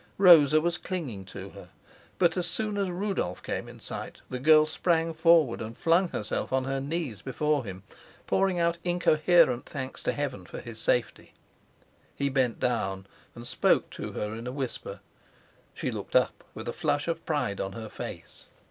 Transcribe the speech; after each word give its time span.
Rosa 0.17 0.59
was 0.59 0.79
clinging 0.79 1.25
to 1.25 1.49
her; 1.49 1.69
but 2.17 2.35
as 2.35 2.47
soon 2.47 2.75
as 2.79 2.89
Rudolf 2.89 3.43
came 3.43 3.67
in 3.69 3.79
sight, 3.79 4.21
the 4.31 4.39
girl 4.39 4.65
sprang 4.65 5.13
forward 5.13 5.61
and 5.61 5.77
flung 5.77 6.07
herself 6.09 6.51
on 6.51 6.63
her 6.63 6.81
knees 6.81 7.21
before 7.21 7.63
him, 7.65 7.83
pouring 8.25 8.59
out 8.59 8.79
incoherent 8.83 9.67
thanks 9.67 10.01
to 10.01 10.11
Heaven 10.11 10.43
for 10.47 10.57
his 10.59 10.79
safety. 10.79 11.35
He 12.15 12.29
bent 12.29 12.59
down 12.59 13.05
and 13.35 13.45
spoke 13.47 13.91
to 13.91 14.13
her 14.13 14.33
in 14.33 14.47
a 14.47 14.51
whisper; 14.51 15.01
she 15.75 15.91
looked 15.91 16.15
up 16.15 16.43
with 16.55 16.67
a 16.67 16.73
flush 16.73 17.07
of 17.07 17.23
pride 17.23 17.61
on 17.61 17.73
her 17.73 17.87
face. 17.87 18.45